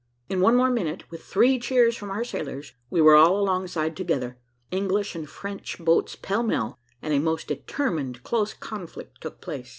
In 0.29 0.41
one 0.41 0.57
minute 0.73 1.01
more, 1.01 1.07
with 1.11 1.21
three 1.23 1.59
cheers 1.59 1.95
from 1.95 2.09
our 2.09 2.23
sailors, 2.23 2.73
we 2.89 3.01
were 3.01 3.13
all 3.13 3.39
alongside 3.39 3.95
together, 3.95 4.39
English 4.71 5.13
and 5.13 5.29
French 5.29 5.77
boats 5.77 6.15
pellmell, 6.15 6.73
and 7.03 7.13
a 7.13 7.19
most 7.19 7.47
determined 7.49 8.23
close 8.23 8.55
conflict 8.55 9.21
took 9.21 9.41
place. 9.41 9.69